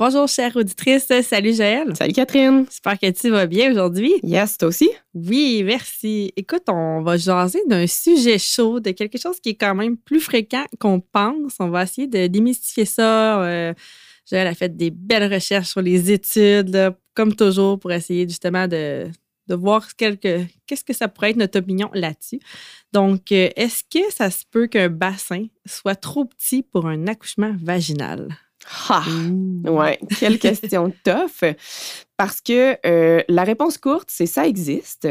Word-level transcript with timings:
Bonjour, 0.00 0.26
chère 0.26 0.56
auditrice. 0.56 1.12
Salut, 1.22 1.52
Joël. 1.52 1.94
Salut, 1.94 2.14
Catherine. 2.14 2.64
J'espère 2.64 2.98
que 2.98 3.10
tu 3.10 3.28
vas 3.28 3.44
bien 3.44 3.70
aujourd'hui. 3.70 4.14
Yes, 4.22 4.56
toi 4.56 4.68
aussi? 4.68 4.88
Oui, 5.12 5.62
merci. 5.62 6.32
Écoute, 6.36 6.62
on 6.68 7.02
va 7.02 7.18
jaser 7.18 7.60
d'un 7.66 7.86
sujet 7.86 8.38
chaud, 8.38 8.80
de 8.80 8.92
quelque 8.92 9.18
chose 9.18 9.38
qui 9.40 9.50
est 9.50 9.56
quand 9.56 9.74
même 9.74 9.98
plus 9.98 10.20
fréquent 10.20 10.64
qu'on 10.78 11.00
pense. 11.00 11.56
On 11.58 11.68
va 11.68 11.82
essayer 11.82 12.06
de 12.06 12.28
démystifier 12.28 12.86
ça. 12.86 13.42
Euh, 13.42 13.74
Joël 14.26 14.46
a 14.46 14.54
fait 14.54 14.74
des 14.74 14.90
belles 14.90 15.30
recherches 15.30 15.68
sur 15.68 15.82
les 15.82 16.10
études, 16.10 16.94
comme 17.12 17.34
toujours, 17.34 17.78
pour 17.78 17.92
essayer 17.92 18.26
justement 18.26 18.66
de, 18.66 19.06
de 19.48 19.54
voir 19.54 19.86
qu'est-ce 19.96 20.82
que 20.82 20.94
ça 20.94 21.08
pourrait 21.08 21.32
être 21.32 21.36
notre 21.36 21.58
opinion 21.58 21.90
là-dessus. 21.92 22.40
Donc, 22.94 23.32
euh, 23.32 23.50
est-ce 23.54 23.84
que 23.84 24.10
ça 24.10 24.30
se 24.30 24.44
peut 24.50 24.66
qu'un 24.66 24.88
bassin 24.88 25.44
soit 25.66 25.96
trop 25.96 26.24
petit 26.24 26.62
pour 26.62 26.86
un 26.86 27.06
accouchement 27.06 27.54
vaginal? 27.60 28.30
Ah, 28.88 29.04
ouais, 29.64 29.98
quelle 30.18 30.38
question 30.40 30.92
tough. 31.04 31.54
Parce 32.16 32.40
que 32.40 32.76
euh, 32.86 33.22
la 33.28 33.44
réponse 33.44 33.78
courte, 33.78 34.08
c'est 34.10 34.26
ça 34.26 34.46
existe. 34.46 35.08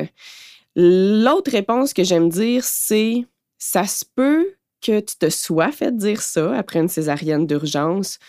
L'autre 0.75 1.51
réponse 1.51 1.93
que 1.93 2.03
j'aime 2.03 2.29
dire, 2.29 2.63
c'est 2.63 3.25
ça 3.57 3.85
se 3.85 4.05
peut 4.05 4.53
que 4.81 4.99
tu 4.99 5.17
te 5.17 5.29
sois 5.29 5.71
fait 5.71 5.95
dire 5.95 6.21
ça 6.21 6.55
après 6.55 6.79
une 6.79 6.87
césarienne 6.87 7.45
d'urgence, 7.45 8.19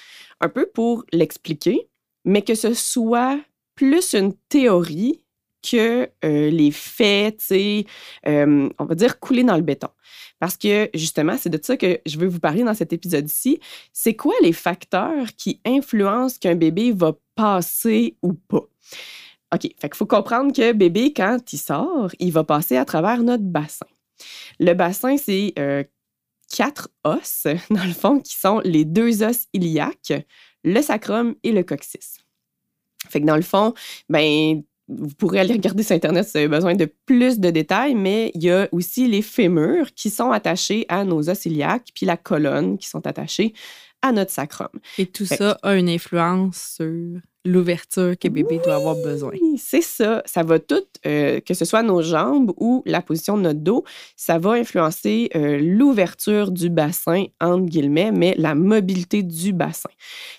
un 0.40 0.48
peu 0.48 0.66
pour 0.66 1.04
l'expliquer, 1.12 1.88
mais 2.24 2.42
que 2.42 2.54
ce 2.54 2.74
soit 2.74 3.38
plus 3.74 4.14
une 4.14 4.34
théorie 4.48 5.22
que 5.62 6.08
euh, 6.24 6.50
les 6.50 6.70
faits, 6.70 7.38
tu 7.38 7.44
sais, 7.44 7.86
euh, 8.26 8.68
on 8.78 8.84
va 8.84 8.94
dire 8.94 9.18
couler 9.20 9.44
dans 9.44 9.56
le 9.56 9.62
béton. 9.62 9.88
Parce 10.38 10.56
que 10.56 10.88
justement, 10.94 11.36
c'est 11.38 11.50
de 11.50 11.60
ça 11.62 11.76
que 11.76 12.00
je 12.06 12.18
veux 12.18 12.26
vous 12.26 12.40
parler 12.40 12.62
dans 12.62 12.74
cet 12.74 12.92
épisode-ci. 12.92 13.60
C'est 13.92 14.14
quoi 14.14 14.34
les 14.42 14.52
facteurs 14.52 15.26
qui 15.36 15.60
influencent 15.64 16.38
qu'un 16.40 16.54
bébé 16.54 16.92
va 16.92 17.12
passer 17.34 18.16
ou 18.22 18.32
pas? 18.32 18.66
OK, 19.52 19.62
fait 19.62 19.88
qu'il 19.88 19.94
faut 19.94 20.06
comprendre 20.06 20.52
que 20.54 20.72
bébé, 20.72 21.12
quand 21.12 21.52
il 21.52 21.58
sort, 21.58 22.10
il 22.18 22.32
va 22.32 22.44
passer 22.44 22.76
à 22.76 22.84
travers 22.84 23.22
notre 23.22 23.44
bassin. 23.44 23.86
Le 24.58 24.74
bassin, 24.74 25.16
c'est 25.16 25.52
euh, 25.58 25.82
quatre 26.50 26.88
os, 27.04 27.46
dans 27.70 27.84
le 27.84 27.92
fond, 27.92 28.20
qui 28.20 28.36
sont 28.36 28.60
les 28.64 28.84
deux 28.84 29.22
os 29.22 29.46
iliaques, 29.52 30.12
le 30.64 30.80
sacrum 30.82 31.34
et 31.42 31.52
le 31.52 31.62
coccyx. 31.62 32.18
Fait 33.08 33.20
que 33.20 33.26
dans 33.26 33.36
le 33.36 33.42
fond, 33.42 33.74
ben, 34.08 34.62
vous 34.98 35.14
pourrez 35.14 35.40
aller 35.40 35.54
regarder 35.54 35.82
sur 35.82 35.94
Internet 35.94 36.24
si 36.24 36.32
vous 36.32 36.38
avez 36.38 36.48
besoin 36.48 36.74
de 36.74 36.92
plus 37.06 37.38
de 37.38 37.50
détails, 37.50 37.94
mais 37.94 38.30
il 38.34 38.42
y 38.42 38.50
a 38.50 38.68
aussi 38.72 39.08
les 39.08 39.22
fémurs 39.22 39.92
qui 39.94 40.10
sont 40.10 40.30
attachés 40.30 40.86
à 40.88 41.04
nos 41.04 41.28
os 41.30 41.46
iliaques, 41.46 41.88
puis 41.94 42.06
la 42.06 42.16
colonne 42.16 42.78
qui 42.78 42.88
sont 42.88 43.06
attachés 43.06 43.54
à 44.02 44.12
notre 44.12 44.30
sacrum. 44.30 44.68
Et 44.98 45.06
tout 45.06 45.26
ça 45.26 45.58
a 45.62 45.74
une 45.74 45.88
influence 45.88 46.76
sur 46.76 47.20
l'ouverture 47.44 48.18
que 48.18 48.28
bébé 48.28 48.60
doit 48.62 48.74
avoir 48.74 48.96
besoin. 48.96 49.32
C'est 49.56 49.82
ça. 49.82 50.22
Ça 50.26 50.42
va 50.42 50.58
tout, 50.58 50.84
euh, 51.06 51.40
que 51.40 51.54
ce 51.54 51.64
soit 51.64 51.82
nos 51.82 52.02
jambes 52.02 52.52
ou 52.56 52.82
la 52.86 53.00
position 53.00 53.36
de 53.36 53.42
notre 53.42 53.60
dos, 53.60 53.84
ça 54.16 54.38
va 54.38 54.52
influencer 54.52 55.30
euh, 55.34 55.58
l'ouverture 55.60 56.50
du 56.50 56.68
bassin, 56.68 57.24
entre 57.40 57.66
guillemets, 57.66 58.12
mais 58.12 58.34
la 58.36 58.54
mobilité 58.54 59.22
du 59.22 59.52
bassin. 59.52 59.90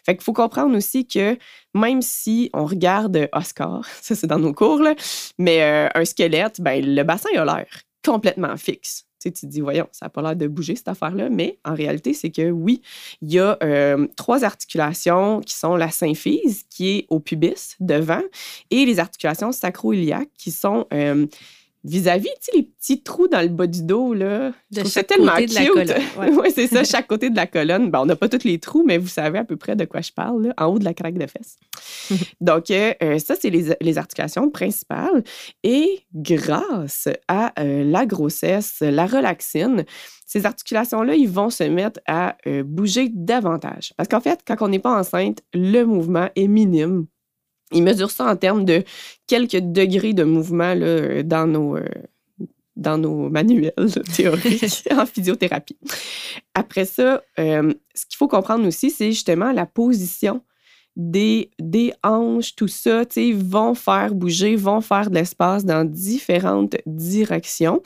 Fait 0.05 0.15
qu'il 0.15 0.23
faut 0.23 0.33
comprendre 0.33 0.75
aussi 0.75 1.07
que 1.07 1.37
même 1.73 2.01
si 2.01 2.49
on 2.53 2.65
regarde 2.65 3.29
Oscar, 3.33 3.85
ça 4.01 4.15
c'est 4.15 4.27
dans 4.27 4.39
nos 4.39 4.53
cours, 4.53 4.81
là, 4.81 4.95
mais 5.37 5.63
euh, 5.63 5.89
un 5.95 6.05
squelette, 6.05 6.61
ben, 6.61 6.83
le 6.83 7.03
bassin 7.03 7.29
a 7.35 7.45
l'air 7.45 7.67
complètement 8.03 8.57
fixe. 8.57 9.05
Tu, 9.21 9.31
te 9.31 9.45
dis, 9.45 9.61
voyons, 9.61 9.87
ça 9.91 10.05
n'a 10.05 10.09
pas 10.09 10.21
l'air 10.21 10.35
de 10.35 10.47
bouger 10.47 10.75
cette 10.75 10.87
affaire-là, 10.87 11.29
mais 11.29 11.59
en 11.63 11.75
réalité, 11.75 12.13
c'est 12.13 12.31
que 12.31 12.49
oui, 12.49 12.81
il 13.21 13.31
y 13.31 13.39
a 13.39 13.57
euh, 13.61 14.07
trois 14.15 14.43
articulations 14.43 15.41
qui 15.41 15.53
sont 15.53 15.75
la 15.75 15.91
symphyse, 15.91 16.63
qui 16.69 16.89
est 16.89 17.05
au 17.09 17.19
pubis, 17.19 17.75
devant, 17.79 18.21
et 18.71 18.85
les 18.85 18.99
articulations 18.99 19.51
sacro-iliaques, 19.51 20.31
qui 20.37 20.51
sont 20.51 20.87
euh, 20.93 21.27
vis-à-vis, 21.83 22.29
tu 22.39 22.41
sais, 22.41 22.51
les 22.55 22.63
petits 22.63 23.01
trous 23.01 23.27
dans 23.27 23.41
le 23.41 23.47
bas 23.47 23.67
du 23.67 23.83
dos, 23.83 24.13
là. 24.13 24.51
C'est 24.85 25.03
tellement 25.05 25.33
côté 25.33 25.47
cute. 25.47 25.73
De 25.73 25.79
la 25.79 25.85
colonne. 25.85 26.35
Ouais, 26.37 26.49
c'est 26.51 26.67
ça, 26.67 26.83
chaque 26.83 27.07
côté 27.07 27.29
de 27.29 27.35
la 27.35 27.47
colonne. 27.47 27.89
Ben, 27.89 27.99
on 28.01 28.05
n'a 28.05 28.15
pas 28.15 28.29
tous 28.29 28.43
les 28.43 28.59
trous, 28.59 28.83
mais 28.85 28.97
vous 28.97 29.07
savez 29.07 29.39
à 29.39 29.43
peu 29.43 29.57
près 29.57 29.75
de 29.75 29.85
quoi 29.85 30.01
je 30.01 30.11
parle, 30.11 30.47
là, 30.47 30.53
en 30.57 30.65
haut 30.67 30.79
de 30.79 30.85
la 30.85 30.93
craque 30.93 31.17
de 31.17 31.25
fesses. 31.27 31.57
Donc, 32.41 32.69
euh, 32.69 32.93
euh, 33.01 33.19
ça, 33.19 33.35
c'est 33.39 33.49
les, 33.49 33.75
les, 33.79 33.97
articulations 33.97 34.49
principales. 34.49 35.23
Et 35.63 36.03
grâce 36.13 37.09
à 37.27 37.53
euh, 37.59 37.83
la 37.83 38.05
grossesse, 38.05 38.77
la 38.81 39.05
relaxine, 39.05 39.85
ces 40.25 40.45
articulations-là, 40.45 41.15
ils 41.15 41.29
vont 41.29 41.49
se 41.49 41.63
mettre 41.63 41.99
à 42.07 42.37
bouger 42.63 43.09
davantage. 43.13 43.93
Parce 43.97 44.07
qu'en 44.07 44.21
fait, 44.21 44.39
quand 44.47 44.55
on 44.61 44.69
n'est 44.69 44.79
pas 44.79 44.97
enceinte, 44.97 45.41
le 45.53 45.83
mouvement 45.83 46.29
est 46.37 46.47
minime 46.47 47.05
ils 47.71 47.83
mesurent 47.83 48.11
ça 48.11 48.25
en 48.25 48.35
termes 48.35 48.65
de 48.65 48.83
quelques 49.27 49.59
degrés 49.59 50.13
de 50.13 50.23
mouvement 50.23 50.73
là, 50.73 51.23
dans 51.23 51.47
nos, 51.47 51.77
euh, 51.77 51.85
dans 52.75 52.97
nos 52.97 53.29
manuels 53.29 53.73
théoriques 54.15 54.87
en 54.91 55.05
physiothérapie. 55.05 55.77
Après 56.53 56.85
ça, 56.85 57.21
euh, 57.39 57.73
ce 57.95 58.05
qu'il 58.05 58.17
faut 58.17 58.27
comprendre 58.27 58.67
aussi, 58.67 58.89
c'est 58.89 59.11
justement 59.11 59.51
la 59.51 59.65
position 59.65 60.41
des, 60.95 61.49
des 61.59 61.93
hanches, 62.03 62.55
tout 62.55 62.67
ça, 62.67 63.03
vont 63.35 63.73
faire 63.73 64.13
bouger, 64.13 64.55
vont 64.55 64.81
faire 64.81 65.09
de 65.09 65.15
l'espace 65.15 65.65
dans 65.65 65.85
différentes 65.85 66.75
directions. 66.85 67.81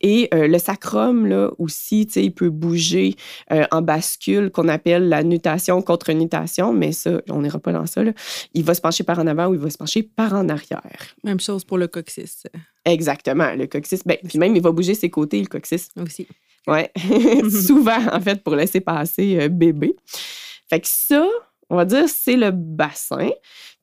Et 0.00 0.28
euh, 0.34 0.48
le 0.48 0.58
sacrum, 0.58 1.26
là, 1.26 1.50
aussi, 1.58 2.02
il 2.16 2.32
peut 2.32 2.50
bouger 2.50 3.14
euh, 3.52 3.64
en 3.70 3.82
bascule, 3.82 4.50
qu'on 4.50 4.68
appelle 4.68 5.08
la 5.08 5.22
nutation 5.22 5.82
contre 5.82 6.12
nutation, 6.12 6.72
mais 6.72 6.92
ça, 6.92 7.20
on 7.28 7.42
n'ira 7.42 7.58
pas 7.58 7.72
dans 7.72 7.86
ça. 7.86 8.02
Là. 8.02 8.12
Il 8.54 8.64
va 8.64 8.74
se 8.74 8.80
pencher 8.80 9.04
par 9.04 9.18
en 9.18 9.26
avant 9.26 9.46
ou 9.46 9.54
il 9.54 9.60
va 9.60 9.70
se 9.70 9.78
pencher 9.78 10.02
par 10.02 10.34
en 10.34 10.48
arrière. 10.48 11.14
Même 11.24 11.40
chose 11.40 11.64
pour 11.64 11.78
le 11.78 11.86
coccyx. 11.86 12.44
Exactement. 12.84 13.54
Le 13.54 13.66
coccyx, 13.66 14.02
ben, 14.04 14.16
puis 14.26 14.38
même, 14.38 14.56
il 14.56 14.62
va 14.62 14.72
bouger 14.72 14.94
ses 14.94 15.10
côtés, 15.10 15.40
le 15.40 15.46
coccyx. 15.46 15.90
Aussi. 16.00 16.26
Ouais. 16.66 16.90
Souvent, 17.50 17.98
en 18.12 18.20
fait, 18.20 18.42
pour 18.42 18.54
laisser 18.54 18.80
passer 18.80 19.38
euh, 19.40 19.48
bébé. 19.48 19.94
Fait 20.68 20.80
que 20.80 20.88
ça, 20.88 21.26
on 21.70 21.76
va 21.76 21.84
dire, 21.84 22.08
c'est 22.08 22.36
le 22.36 22.50
bassin. 22.50 23.30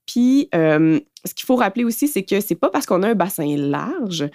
Puis, 0.06 0.50
euh, 0.54 1.00
ce 1.26 1.34
qu'il 1.34 1.46
faut 1.46 1.56
rappeler 1.56 1.84
aussi, 1.84 2.08
c'est 2.08 2.24
que 2.24 2.40
c'est 2.40 2.56
pas 2.56 2.70
parce 2.70 2.86
qu'on 2.86 3.02
a 3.04 3.10
un 3.10 3.16
bassin 3.16 3.56
large 3.58 4.30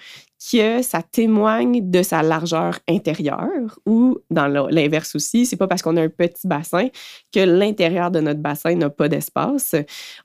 que 0.51 0.81
ça 0.81 1.01
témoigne 1.01 1.89
de 1.89 2.03
sa 2.03 2.23
largeur 2.23 2.79
intérieure 2.89 3.79
ou 3.85 4.17
dans 4.29 4.47
l'inverse 4.47 5.15
aussi, 5.15 5.45
c'est 5.45 5.55
pas 5.55 5.67
parce 5.67 5.81
qu'on 5.81 5.95
a 5.97 6.01
un 6.01 6.09
petit 6.09 6.47
bassin 6.47 6.89
que 7.31 7.39
l'intérieur 7.39 8.11
de 8.11 8.19
notre 8.19 8.41
bassin 8.41 8.75
n'a 8.75 8.89
pas 8.89 9.07
d'espace. 9.07 9.75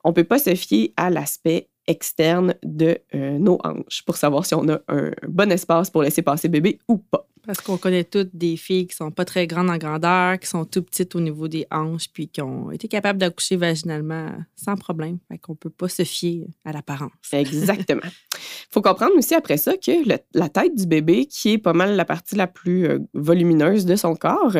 On 0.03 0.12
peut 0.12 0.25
pas 0.25 0.38
se 0.38 0.54
fier 0.54 0.93
à 0.97 1.10
l'aspect 1.10 1.69
externe 1.87 2.54
de 2.64 2.98
euh, 3.14 3.38
nos 3.38 3.58
hanches 3.62 4.03
pour 4.04 4.16
savoir 4.16 4.44
si 4.44 4.54
on 4.54 4.69
a 4.69 4.81
un 4.88 5.12
bon 5.28 5.53
espace 5.53 5.91
pour 5.91 6.03
laisser 6.03 6.22
passer 6.22 6.48
bébé 6.48 6.81
ou 6.88 6.98
pas. 6.98 7.28
Parce 7.46 7.60
qu'on 7.60 7.76
connaît 7.76 8.04
toutes 8.04 8.34
des 8.34 8.56
filles 8.56 8.86
qui 8.86 8.96
sont 8.96 9.10
pas 9.10 9.24
très 9.24 9.46
grandes 9.46 9.70
en 9.70 9.78
grandeur, 9.78 10.38
qui 10.38 10.46
sont 10.46 10.64
tout 10.64 10.82
petites 10.82 11.14
au 11.14 11.20
niveau 11.20 11.48
des 11.48 11.66
hanches, 11.70 12.08
puis 12.12 12.28
qui 12.28 12.42
ont 12.42 12.70
été 12.70 12.88
capables 12.88 13.18
d'accoucher 13.18 13.56
vaginalement 13.56 14.32
sans 14.56 14.76
problème. 14.76 15.18
Fait 15.28 15.38
qu'on 15.38 15.54
peut 15.54 15.70
pas 15.70 15.88
se 15.88 16.02
fier 16.04 16.48
à 16.64 16.72
l'apparence. 16.72 17.12
Exactement. 17.32 18.00
Il 18.04 18.40
faut 18.70 18.82
comprendre 18.82 19.16
aussi 19.16 19.34
après 19.34 19.56
ça 19.56 19.76
que 19.76 19.93
la 20.34 20.48
tête 20.48 20.75
du 20.75 20.87
bébé, 20.87 21.26
qui 21.26 21.52
est 21.52 21.58
pas 21.58 21.72
mal 21.72 21.94
la 21.94 22.04
partie 22.04 22.34
la 22.34 22.46
plus 22.46 22.87
euh, 22.87 22.98
volumineuse 23.14 23.87
de 23.87 23.96
son 23.96 24.14
corps, 24.14 24.56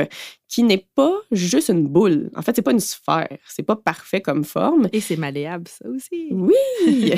qui 0.49 0.63
n'est 0.63 0.87
pas 0.95 1.15
juste 1.33 1.69
une 1.69 1.87
boule. 1.89 2.31
En 2.37 2.43
fait, 2.43 2.55
c'est 2.55 2.63
pas 2.63 2.73
une 2.73 2.81
sphère. 2.81 3.39
C'est 3.49 3.63
pas 3.63 3.77
parfait 3.77 4.21
comme 4.21 4.45
forme. 4.45 4.89
Et 4.93 5.01
c'est 5.01 5.17
malléable, 5.17 5.69
ça 5.69 5.89
aussi. 5.89 6.29
Oui! 6.31 7.13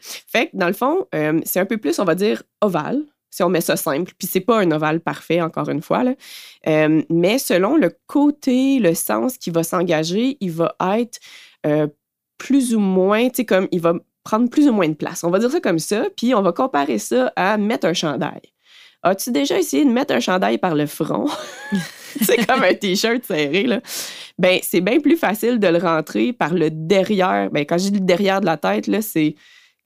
fait 0.00 0.48
que 0.48 0.56
dans 0.56 0.68
le 0.68 0.74
fond, 0.74 1.06
euh, 1.14 1.40
c'est 1.44 1.60
un 1.60 1.66
peu 1.66 1.78
plus, 1.78 1.98
on 1.98 2.04
va 2.04 2.14
dire, 2.14 2.42
ovale 2.60 3.04
si 3.30 3.42
on 3.42 3.48
met 3.48 3.60
ça 3.60 3.76
simple. 3.76 4.12
Puis 4.18 4.28
c'est 4.30 4.40
pas 4.40 4.58
un 4.60 4.70
ovale 4.70 5.00
parfait, 5.00 5.40
encore 5.40 5.68
une 5.68 5.82
fois. 5.82 6.04
Là. 6.04 6.14
Euh, 6.66 7.02
mais 7.10 7.38
selon 7.38 7.76
le 7.76 7.96
côté, 8.06 8.78
le 8.78 8.94
sens 8.94 9.38
qui 9.38 9.50
va 9.50 9.62
s'engager, 9.62 10.36
il 10.40 10.50
va 10.50 10.74
être 10.96 11.18
euh, 11.66 11.86
plus 12.38 12.74
ou 12.74 12.80
moins, 12.80 13.28
tu 13.28 13.36
sais, 13.36 13.44
comme 13.44 13.68
il 13.72 13.80
va 13.80 13.94
prendre 14.24 14.48
plus 14.50 14.68
ou 14.68 14.72
moins 14.72 14.88
de 14.88 14.94
place. 14.94 15.24
On 15.24 15.30
va 15.30 15.38
dire 15.38 15.50
ça 15.50 15.60
comme 15.60 15.78
ça, 15.78 16.04
puis 16.16 16.34
on 16.34 16.42
va 16.42 16.52
comparer 16.52 16.98
ça 16.98 17.32
à 17.36 17.56
mettre 17.56 17.86
un 17.86 17.94
chandail. 17.94 18.42
As-tu 19.02 19.30
déjà 19.30 19.58
essayé 19.58 19.84
de 19.84 19.90
mettre 19.90 20.12
un 20.12 20.20
chandail 20.20 20.58
par 20.58 20.74
le 20.74 20.86
front? 20.86 21.28
c'est 22.22 22.44
comme 22.46 22.62
un 22.62 22.74
t-shirt 22.74 23.24
serré, 23.24 23.64
là. 23.64 23.80
Ben, 24.38 24.58
c'est 24.62 24.80
bien 24.80 25.00
plus 25.00 25.16
facile 25.16 25.58
de 25.58 25.66
le 25.66 25.78
rentrer 25.78 26.32
par 26.32 26.54
le 26.54 26.70
derrière. 26.70 27.50
Ben, 27.50 27.64
quand 27.64 27.78
je 27.78 27.90
dis 27.90 27.98
le 27.98 28.04
derrière 28.04 28.40
de 28.40 28.46
la 28.46 28.56
tête, 28.56 28.86
là, 28.86 29.02
c'est 29.02 29.34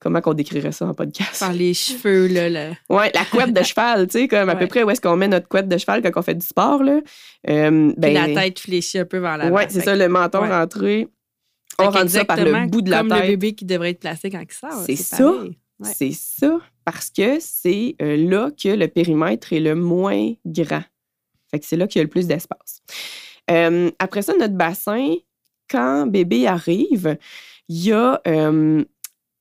comment 0.02 0.20
qu'on 0.20 0.34
décrirait 0.34 0.72
ça 0.72 0.86
en 0.86 0.94
podcast? 0.94 1.38
Par 1.38 1.52
les 1.52 1.74
cheveux, 1.74 2.26
là. 2.26 2.48
là. 2.48 2.70
Oui, 2.90 3.04
la 3.14 3.24
couette 3.24 3.52
de 3.52 3.62
cheval, 3.62 4.08
tu 4.08 4.18
sais, 4.18 4.28
comme 4.28 4.48
à 4.48 4.56
peu 4.56 4.66
près 4.66 4.82
où 4.82 4.90
est-ce 4.90 5.00
qu'on 5.00 5.16
met 5.16 5.28
notre 5.28 5.46
couette 5.46 5.68
de 5.68 5.78
cheval 5.78 6.02
quand 6.02 6.10
on 6.16 6.22
fait 6.22 6.34
du 6.34 6.44
sport, 6.44 6.82
là. 6.82 7.00
Euh, 7.48 7.92
ben, 7.96 8.12
la 8.12 8.42
tête 8.42 8.58
fléchie 8.58 8.98
un 8.98 9.04
peu 9.04 9.18
vers 9.18 9.38
l'avant. 9.38 9.56
Oui, 9.56 9.62
c'est 9.68 9.80
ça, 9.80 9.94
le 9.94 10.08
menton 10.08 10.40
rentré. 10.40 11.08
On 11.78 11.88
rentre 11.88 12.10
ça 12.10 12.24
par 12.24 12.36
le 12.36 12.66
bout 12.66 12.82
de 12.82 12.90
la 12.90 13.00
tête. 13.00 13.08
Comme 13.08 13.20
le 13.20 13.26
bébé 13.28 13.54
qui 13.54 13.64
devrait 13.64 13.90
être 13.90 14.00
placé 14.00 14.28
quand 14.28 14.42
il 14.42 14.52
sort. 14.52 14.82
C'est 14.84 14.96
ça. 14.96 15.32
C'est 15.84 16.12
ça, 16.12 16.60
parce 16.84 17.10
que 17.10 17.38
c'est 17.40 17.96
euh, 18.00 18.16
là 18.16 18.50
que 18.50 18.68
le 18.68 18.86
périmètre 18.86 19.52
est 19.52 19.60
le 19.60 19.74
moins 19.74 20.32
grand. 20.46 20.82
Fait 21.50 21.58
que 21.58 21.66
c'est 21.66 21.76
là 21.76 21.88
qu'il 21.88 21.98
y 21.98 22.02
a 22.02 22.04
le 22.04 22.10
plus 22.10 22.28
d'espace. 22.28 22.82
Euh, 23.50 23.90
après 23.98 24.22
ça, 24.22 24.32
notre 24.38 24.54
bassin, 24.54 25.16
quand 25.68 26.06
bébé 26.06 26.46
arrive, 26.46 27.16
il 27.68 27.86
y 27.86 27.92
a 27.92 28.20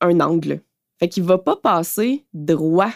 un 0.02 0.20
angle. 0.20 0.62
Fait 1.00 1.10
qu'il 1.10 1.24
va 1.24 1.38
pas 1.38 1.56
passer 1.56 2.26
droit. 2.34 2.92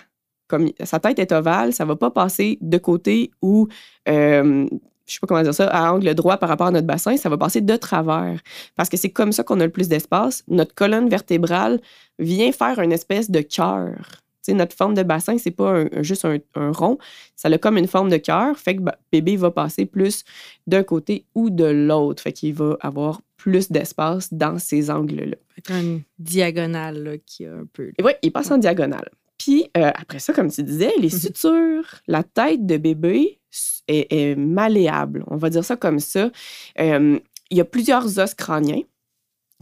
Comme 0.47 0.69
sa 0.83 0.99
tête 0.99 1.17
est 1.17 1.31
ovale, 1.31 1.73
ça 1.73 1.85
va 1.85 1.95
pas 1.95 2.11
passer 2.11 2.59
de 2.61 2.77
côté 2.77 3.31
ou 3.41 3.67
euh, 4.07 4.67
je 5.05 5.13
sais 5.13 5.19
pas 5.19 5.27
comment 5.27 5.43
dire 5.43 5.53
ça, 5.53 5.67
à 5.67 5.91
angle 5.91 6.13
droit 6.15 6.37
par 6.37 6.49
rapport 6.49 6.67
à 6.67 6.71
notre 6.71 6.87
bassin, 6.87 7.17
ça 7.17 7.29
va 7.29 7.37
passer 7.37 7.61
de 7.61 7.75
travers. 7.75 8.39
Parce 8.75 8.89
que 8.89 8.97
c'est 8.97 9.11
comme 9.11 9.31
ça 9.31 9.43
qu'on 9.43 9.59
a 9.59 9.65
le 9.65 9.71
plus 9.71 9.87
d'espace. 9.87 10.43
Notre 10.47 10.73
colonne 10.73 11.09
vertébrale 11.09 11.79
vient 12.19 12.51
faire 12.51 12.79
une 12.79 12.91
espèce 12.91 13.29
de 13.29 13.41
cœur. 13.41 14.24
Notre 14.53 14.75
forme 14.75 14.93
de 14.93 15.03
bassin, 15.03 15.37
c'est 15.37 15.51
pas 15.51 15.85
juste 16.01 16.25
un, 16.25 16.71
rond, 16.71 16.97
ça 17.35 17.49
a 17.49 17.57
comme 17.57 17.77
une 17.77 17.87
forme 17.87 18.09
de 18.09 18.17
cœur. 18.17 18.57
Fait 18.57 18.75
que 18.75 18.81
bah, 18.81 18.97
bébé 19.11 19.37
va 19.37 19.51
passer 19.51 19.85
plus 19.85 20.23
d'un 20.67 20.83
côté 20.83 21.25
ou 21.35 21.49
de 21.49 21.65
l'autre. 21.65 22.21
Fait 22.21 22.33
qu'il 22.33 22.53
va 22.53 22.77
avoir 22.81 23.21
plus 23.37 23.71
d'espace 23.71 24.33
dans 24.33 24.59
ces 24.59 24.89
angles-là. 24.89 25.37
Une 25.69 26.01
diagonale 26.19 27.03
là, 27.03 27.17
qui 27.17 27.45
a 27.45 27.53
un 27.53 27.65
peu. 27.71 27.91
Oui, 28.03 28.11
il 28.21 28.31
passe 28.31 28.51
en 28.51 28.57
diagonale. 28.57 29.09
Puis 29.37 29.69
euh, 29.77 29.91
après 29.93 30.19
ça, 30.19 30.33
comme 30.33 30.51
tu 30.51 30.63
disais, 30.63 30.93
les 30.97 31.11
mhm. 31.13 31.19
sutures, 31.19 32.01
la 32.07 32.23
tête 32.23 32.65
de 32.65 32.77
bébé 32.77 33.39
est, 33.87 34.35
malléable. 34.35 35.23
On 35.27 35.37
va 35.37 35.49
dire 35.49 35.63
ça 35.63 35.75
comme 35.75 35.99
ça. 35.99 36.31
Euh, 36.79 37.19
il 37.51 37.57
y 37.57 37.61
a 37.61 37.65
plusieurs 37.65 38.19
os 38.19 38.33
crâniens 38.33 38.81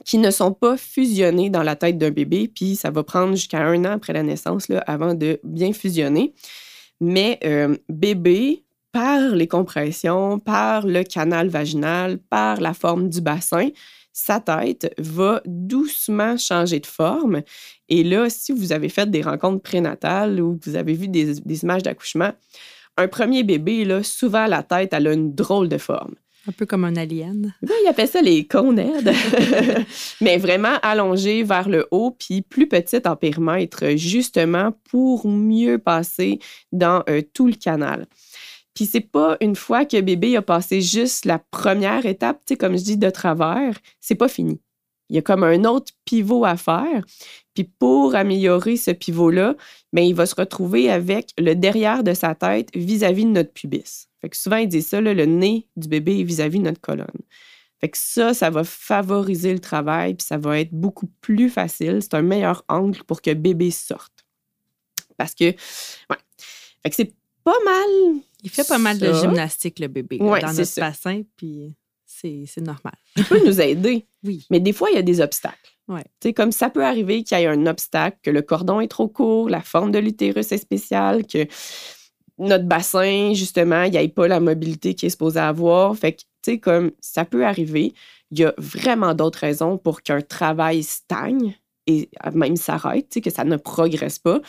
qui 0.05 0.17
ne 0.17 0.31
sont 0.31 0.53
pas 0.53 0.77
fusionnés 0.77 1.49
dans 1.49 1.63
la 1.63 1.75
tête 1.75 1.97
d'un 1.97 2.11
bébé, 2.11 2.47
puis 2.53 2.75
ça 2.75 2.91
va 2.91 3.03
prendre 3.03 3.33
jusqu'à 3.33 3.65
un 3.65 3.85
an 3.85 3.91
après 3.91 4.13
la 4.13 4.23
naissance 4.23 4.67
là, 4.67 4.79
avant 4.87 5.13
de 5.13 5.39
bien 5.43 5.73
fusionner. 5.73 6.33
Mais 6.99 7.39
euh, 7.43 7.75
bébé 7.89 8.63
par 8.91 9.19
les 9.35 9.47
compressions, 9.47 10.39
par 10.39 10.85
le 10.85 11.03
canal 11.03 11.49
vaginal, 11.49 12.19
par 12.19 12.61
la 12.61 12.73
forme 12.73 13.09
du 13.09 13.21
bassin, 13.21 13.69
sa 14.13 14.39
tête 14.39 14.93
va 14.99 15.41
doucement 15.45 16.37
changer 16.37 16.79
de 16.79 16.85
forme. 16.85 17.41
Et 17.89 18.03
là, 18.03 18.29
si 18.29 18.51
vous 18.51 18.71
avez 18.71 18.89
fait 18.89 19.09
des 19.09 19.23
rencontres 19.23 19.63
prénatales 19.63 20.39
ou 20.39 20.59
vous 20.63 20.75
avez 20.75 20.93
vu 20.93 21.07
des, 21.07 21.39
images 21.63 21.81
d'accouchement, 21.81 22.31
un 22.95 23.07
premier 23.07 23.43
bébé, 23.43 23.83
là, 23.85 24.03
souvent 24.03 24.45
la 24.45 24.61
tête, 24.61 24.93
elle 24.93 25.07
a 25.07 25.13
une 25.13 25.33
drôle 25.33 25.67
de 25.67 25.79
forme. 25.79 26.13
Un 26.45 26.51
peu 26.51 26.65
comme 26.65 26.83
un 26.83 26.95
alien. 26.97 27.53
Oui, 27.61 27.71
il 27.83 27.87
appelle 27.87 28.07
ça 28.07 28.21
les 28.21 28.45
conèdes. 28.45 29.13
Mais 30.21 30.37
vraiment 30.37 30.77
allongée 30.81 31.43
vers 31.43 31.69
le 31.69 31.87
haut, 31.91 32.11
puis 32.11 32.41
plus 32.41 32.67
petite 32.67 33.07
en 33.07 33.15
périmètre, 33.15 33.95
justement 33.95 34.73
pour 34.89 35.27
mieux 35.27 35.77
passer 35.77 36.39
dans 36.73 37.03
euh, 37.09 37.21
tout 37.33 37.47
le 37.47 37.53
canal. 37.53 38.07
Puis 38.73 38.85
c'est 38.85 39.01
pas 39.01 39.37
une 39.39 39.55
fois 39.55 39.85
que 39.85 40.01
bébé 40.01 40.35
a 40.35 40.41
passé 40.41 40.81
juste 40.81 41.25
la 41.25 41.39
première 41.39 42.05
étape, 42.05 42.41
comme 42.59 42.77
je 42.77 42.83
dis, 42.83 42.97
de 42.97 43.09
travers, 43.09 43.77
c'est 44.01 44.15
pas 44.15 44.27
fini. 44.27 44.59
Il 45.13 45.17
y 45.17 45.19
a 45.19 45.21
comme 45.21 45.43
un 45.43 45.63
autre 45.63 45.93
pivot 46.05 46.43
à 46.43 46.57
faire. 46.57 47.05
Puis 47.53 47.65
pour 47.65 48.15
améliorer 48.15 48.77
ce 48.77 48.89
pivot-là, 48.91 49.55
bien, 49.93 50.03
il 50.03 50.15
va 50.15 50.25
se 50.25 50.33
retrouver 50.33 50.89
avec 50.89 51.29
le 51.37 51.53
derrière 51.53 52.03
de 52.03 52.15
sa 52.15 52.33
tête 52.33 52.69
vis-à-vis 52.73 53.25
de 53.25 53.29
notre 53.29 53.53
pubis. 53.53 54.07
Fait 54.21 54.29
que 54.29 54.35
souvent, 54.35 54.57
il 54.57 54.67
dit 54.67 54.81
ça, 54.81 54.99
le 54.99 55.25
nez 55.25 55.67
du 55.75 55.87
bébé 55.87 56.19
est 56.19 56.23
vis-à-vis 56.23 56.57
de 56.57 56.63
notre 56.63 56.81
colonne. 56.81 57.07
Fait 57.79 57.89
que 57.89 57.97
ça, 57.97 58.33
ça 58.33 58.49
va 58.49 58.63
favoriser 58.63 59.53
le 59.53 59.59
travail, 59.59 60.15
puis 60.15 60.25
ça 60.25 60.37
va 60.37 60.59
être 60.59 60.73
beaucoup 60.73 61.07
plus 61.21 61.49
facile. 61.49 61.99
C'est 62.01 62.15
un 62.15 62.23
meilleur 62.23 62.65
angle 62.67 63.03
pour 63.03 63.21
que 63.21 63.31
bébé 63.33 63.69
sorte. 63.71 64.25
Parce 65.15 65.35
que, 65.35 65.45
ouais. 65.45 66.17
Fait 66.81 66.89
que 66.89 66.95
c'est 66.95 67.13
pas 67.43 67.59
mal 67.63 68.21
il 68.43 68.49
fait 68.49 68.67
pas 68.67 68.77
mal 68.77 68.99
de 68.99 69.13
gymnastique, 69.13 69.79
le 69.79 69.87
bébé, 69.87 70.17
dans 70.17 70.27
notre 70.27 70.79
bassin, 70.79 71.21
puis 71.37 71.73
c'est 72.45 72.61
normal. 72.61 72.93
Il 73.15 73.25
peut 73.25 73.41
nous 73.45 73.59
aider. 73.59 74.05
oui. 74.23 74.45
Mais 74.49 74.59
des 74.59 74.73
fois, 74.73 74.89
il 74.89 74.95
y 74.95 74.99
a 74.99 75.03
des 75.03 75.21
obstacles. 75.21 75.57
Ouais. 75.89 76.33
comme 76.33 76.53
ça 76.53 76.69
peut 76.69 76.85
arriver 76.85 77.23
qu'il 77.23 77.37
y 77.37 77.41
ait 77.41 77.47
un 77.47 77.65
obstacle, 77.65 78.17
que 78.23 78.31
le 78.31 78.41
cordon 78.41 78.79
est 78.79 78.87
trop 78.87 79.09
court, 79.09 79.49
la 79.49 79.59
forme 79.59 79.91
de 79.91 79.99
l'utérus 79.99 80.53
est 80.53 80.57
spéciale, 80.57 81.27
que 81.27 81.45
notre 82.37 82.63
bassin, 82.63 83.33
justement, 83.33 83.83
il 83.83 83.91
n'y 83.91 83.97
ait 83.97 84.07
pas 84.07 84.29
la 84.29 84.39
mobilité 84.39 84.95
qu'il 84.95 85.07
est 85.07 85.09
supposé 85.09 85.39
avoir. 85.39 85.95
Fait 85.97 86.13
que, 86.13 86.21
tu 86.21 86.51
sais, 86.51 86.57
comme 86.57 86.91
ça 87.01 87.25
peut 87.25 87.45
arriver, 87.45 87.93
il 88.31 88.39
y 88.39 88.45
a 88.45 88.53
vraiment 88.57 89.13
d'autres 89.13 89.39
raisons 89.39 89.77
pour 89.77 90.01
qu'un 90.01 90.21
travail 90.21 90.83
stagne 90.83 91.55
et 91.85 92.09
même 92.33 92.55
s'arrête, 92.55 93.19
que 93.21 93.29
ça 93.29 93.43
ne 93.43 93.57
progresse 93.57 94.19
pas. 94.19 94.41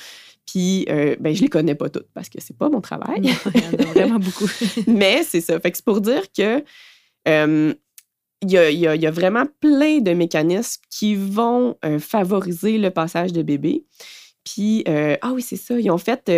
Puis, 0.47 0.87
euh, 0.89 1.17
ben, 1.21 1.35
je 1.35 1.43
les 1.43 1.49
connais 1.49 1.75
pas 1.75 1.89
toutes 1.89 2.09
parce 2.15 2.29
que 2.29 2.41
c'est 2.41 2.57
pas 2.57 2.69
mon 2.69 2.81
travail. 2.81 3.23
il 3.55 3.61
y 3.61 3.67
en 3.67 3.73
a 3.73 3.93
vraiment 3.93 4.19
beaucoup. 4.19 4.47
Mais 4.87 5.23
c'est 5.25 5.41
ça. 5.41 5.59
Fait 5.59 5.71
que 5.71 5.77
c'est 5.77 5.85
pour 5.85 6.01
dire 6.01 6.23
que 6.37 6.63
euh, 7.29 7.75
il 8.43 8.51
y, 8.51 9.07
a, 9.07 9.11
vraiment 9.11 9.47
plein 9.61 10.01
de 10.01 10.13
mécanismes 10.13 10.83
qui 10.91 11.15
vont 11.15 11.79
euh, 11.85 11.99
favoriser 11.99 12.77
le 12.77 12.91
passage 12.91 13.33
de 13.33 13.43
bébé. 13.43 13.85
Puis, 14.45 14.85
ah 14.87 15.33
oui, 15.33 15.41
c'est 15.41 15.57
ça. 15.57 15.81
Ils 15.81 15.91
ont 15.91 15.97
fait 15.97 16.31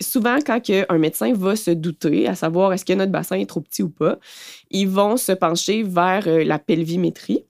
souvent, 0.00 0.38
quand 0.44 0.62
un 0.88 0.98
médecin 0.98 1.34
va 1.34 1.54
se 1.54 1.70
douter, 1.70 2.26
à 2.26 2.34
savoir 2.34 2.72
est-ce 2.72 2.86
que 2.86 2.94
notre 2.94 3.12
bassin 3.12 3.36
est 3.36 3.46
trop 3.46 3.60
petit 3.60 3.82
ou 3.82 3.90
pas, 3.90 4.18
ils 4.70 4.88
vont 4.88 5.18
se 5.18 5.32
pencher 5.32 5.82
vers 5.82 6.26
la 6.26 6.58
pelvimétrie. 6.58 7.44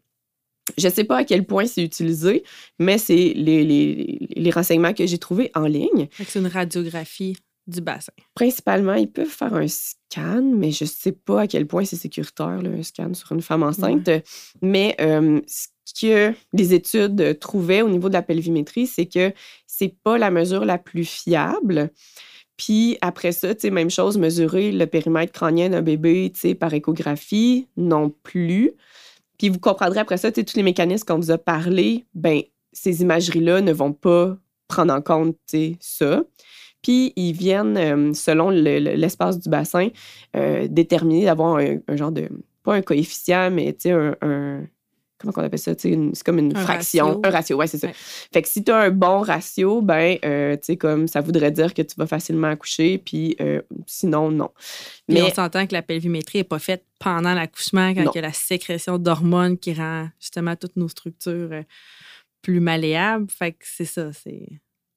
Je 0.77 0.89
ne 0.89 0.93
sais 0.93 1.05
pas 1.05 1.19
à 1.19 1.25
quel 1.25 1.45
point 1.47 1.67
c'est 1.67 1.85
utilisé, 1.85 2.43
mais 2.81 2.99
c'est 2.99 3.33
les, 3.35 4.51
renseignements 4.53 4.95
que 4.95 5.07
j'ai 5.07 5.19
trouvés 5.19 5.53
en 5.55 5.67
ligne. 5.67 6.09
C'est 6.27 6.41
une 6.41 6.47
radiographie 6.47 7.37
du 7.67 7.81
bassin. 7.81 8.13
Principalement, 8.35 8.95
ils 8.95 9.11
peuvent 9.11 9.27
faire 9.27 9.55
un 9.55 9.69
scan, 9.69 10.43
mais 10.43 10.71
je 10.71 10.85
ne 10.85 10.89
sais 10.89 11.13
pas 11.13 11.43
à 11.43 11.47
quel 11.47 11.67
point 11.67 11.85
c'est 11.85 11.97
sécuritaire, 11.97 12.61
un 12.65 12.83
scan 12.83 13.15
sur 13.15 13.33
une 13.33 13.43
femme 13.43 13.63
enceinte. 13.63 14.11
Mais 14.61 14.97
euh, 15.01 15.41
ce 15.47 15.69
que 16.01 16.35
les 16.53 16.75
études 16.75 17.39
trouvaient 17.39 17.83
au 17.83 17.89
niveau 17.89 18.09
de 18.09 18.15
la 18.15 18.23
pelvimétrie, 18.23 18.87
c'est 18.87 19.07
que 19.07 19.33
c'est 19.67 19.95
pas 20.03 20.19
la 20.19 20.31
mesure 20.31 20.65
la 20.65 20.79
plus 20.79 21.05
fiable. 21.05 21.91
Puis 22.57 22.99
après 23.01 23.33
ça, 23.33 23.49
même 23.71 23.91
chose, 23.91 24.19
mesurer 24.19 24.73
le 24.73 24.87
périmètre 24.87 25.33
crânien 25.33 25.71
d'un 25.71 25.83
bébé 25.83 26.33
par 26.59 26.73
échographie, 26.75 27.69
non 27.77 28.11
plus. 28.23 28.73
Puis 29.39 29.49
vous 29.49 29.59
comprendrez 29.59 30.01
après 30.01 30.19
ça, 30.19 30.31
tous 30.31 30.55
les 30.55 30.63
mécanismes 30.63 31.05
qu'on 31.05 31.19
vous 31.19 31.31
a 31.31 31.39
parlé, 31.39 32.05
ben 32.15 32.43
ces 32.73 33.03
imageries-là 33.03 33.61
ne 33.61 33.73
vont 33.73 33.93
pas 33.93 34.37
prendre 34.69 34.95
en 34.95 35.03
compte 35.03 35.37
ça. 35.81 36.23
Puis 36.83 37.13
ils 37.17 37.33
viennent, 37.33 37.77
euh, 37.77 38.13
selon 38.13 38.51
l'espace 38.51 39.39
du 39.39 39.49
bassin, 39.49 39.89
euh, 40.37 40.67
déterminer 40.69 41.25
d'avoir 41.25 41.57
un, 41.57 41.97
genre 41.97 42.13
de, 42.13 42.29
pas 42.65 42.75
un 42.75 42.83
coefficient, 42.83 43.51
mais 43.51 43.77
un, 43.87 44.17
un, 44.21 44.61
comment 45.19 45.33
on 45.37 45.43
appelle 45.43 45.59
ça? 45.61 45.73
C'est 45.79 46.25
comme 46.25 46.39
une 46.39 46.57
fraction, 46.57 47.21
un 47.25 47.31
ratio, 47.31 47.57
ouais, 47.57 47.69
c'est 47.69 47.79
ça. 47.79 47.89
Fait 48.33 48.43
que 48.43 48.49
si 48.49 48.65
tu 48.65 48.73
as 48.73 48.79
un 48.79 48.91
bon 48.91 49.21
ratio, 49.21 49.81
ben, 49.81 50.19
euh, 50.25 50.57
tu 50.57 50.65
sais, 50.65 50.77
comme 50.77 51.07
ça 51.07 51.21
voudrait 51.21 51.53
dire 51.53 51.73
que 51.73 51.83
tu 51.83 51.95
vas 51.97 52.09
facilement 52.09 52.49
accoucher, 52.49 52.99
puis 52.99 53.37
sinon, 53.87 54.31
non. 54.33 54.51
Mais 55.09 55.23
on 55.23 55.31
s'entend 55.31 55.67
que 55.69 55.75
la 55.75 55.83
pelvimétrie 55.83 56.39
n'est 56.39 56.45
pas 56.45 56.59
faite 56.59 56.85
pendant 56.99 57.35
l'accouchement, 57.35 57.95
quand 57.95 58.11
il 58.13 58.17
y 58.17 58.19
a 58.19 58.23
la 58.23 58.33
sécrétion 58.33 58.99
d'hormones 58.99 59.57
qui 59.57 59.73
rend 59.73 60.09
justement 60.19 60.57
toutes 60.57 60.77
nos 60.77 60.89
structures 60.89 61.63
plus 62.43 62.59
malléables. 62.59 63.31
Fait 63.31 63.53
que 63.53 63.65
c'est 63.65 63.85
ça, 63.85 64.13
c'est. 64.13 64.49